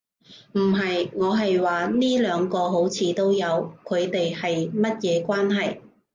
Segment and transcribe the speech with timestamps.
[0.53, 1.11] 唔係。
[1.13, 5.77] 我係話呢兩個好像都有，佢地係乜嘢關係